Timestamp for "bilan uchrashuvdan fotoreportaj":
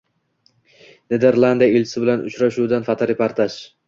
2.05-3.59